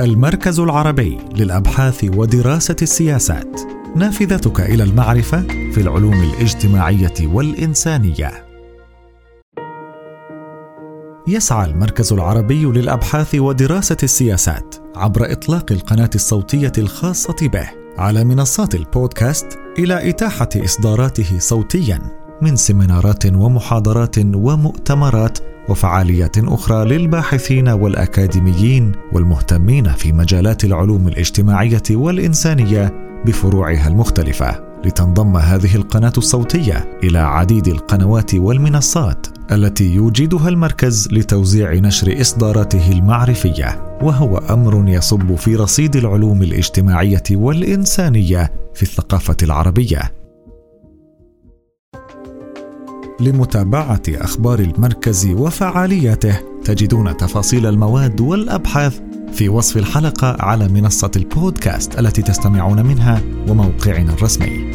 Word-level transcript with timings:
المركز 0.00 0.60
العربي 0.60 1.18
للأبحاث 1.34 2.04
ودراسة 2.04 2.76
السياسات. 2.82 3.60
نافذتك 3.96 4.60
إلى 4.60 4.82
المعرفة 4.82 5.42
في 5.72 5.80
العلوم 5.80 6.22
الاجتماعية 6.22 7.14
والإنسانية. 7.20 8.48
يسعى 11.28 11.70
المركز 11.70 12.12
العربي 12.12 12.64
للأبحاث 12.64 13.34
ودراسة 13.34 13.96
السياسات 14.02 14.74
عبر 14.96 15.32
إطلاق 15.32 15.72
القناة 15.72 16.10
الصوتية 16.14 16.72
الخاصة 16.78 17.48
به 17.48 17.68
على 17.98 18.24
منصات 18.24 18.74
البودكاست 18.74 19.58
إلى 19.78 20.10
إتاحة 20.10 20.48
إصداراته 20.56 21.38
صوتيا. 21.38 22.27
من 22.42 22.56
سيمينارات 22.56 23.26
ومحاضرات 23.26 24.18
ومؤتمرات 24.18 25.38
وفعاليات 25.68 26.38
أخرى 26.38 26.84
للباحثين 26.84 27.68
والأكاديميين 27.68 28.92
والمهتمين 29.12 29.92
في 29.92 30.12
مجالات 30.12 30.64
العلوم 30.64 31.08
الاجتماعية 31.08 31.82
والإنسانية 31.90 32.92
بفروعها 33.26 33.88
المختلفة. 33.88 34.68
لتنضم 34.84 35.36
هذه 35.36 35.76
القناة 35.76 36.12
الصوتية 36.18 36.98
إلى 37.04 37.18
عديد 37.18 37.68
القنوات 37.68 38.34
والمنصات 38.34 39.26
التي 39.52 39.94
يوجدها 39.94 40.48
المركز 40.48 41.08
لتوزيع 41.12 41.74
نشر 41.74 42.20
إصداراته 42.20 42.92
المعرفية 42.92 43.98
وهو 44.02 44.38
أمر 44.38 44.88
يصب 44.88 45.34
في 45.34 45.56
رصيد 45.56 45.96
العلوم 45.96 46.42
الاجتماعية 46.42 47.22
والإنسانية 47.30 48.52
في 48.74 48.82
الثقافة 48.82 49.36
العربية. 49.42 50.17
لمتابعة 53.20 54.02
أخبار 54.08 54.58
المركز 54.58 55.26
وفعالياته. 55.26 56.38
تجدون 56.64 57.16
تفاصيل 57.16 57.66
المواد 57.66 58.20
والأبحاث 58.20 59.00
في 59.32 59.48
وصف 59.48 59.76
الحلقة 59.76 60.36
على 60.40 60.68
منصة 60.68 61.10
البودكاست 61.16 61.98
التي 61.98 62.22
تستمعون 62.22 62.86
منها 62.86 63.22
وموقعنا 63.48 64.12
الرسمي. 64.12 64.67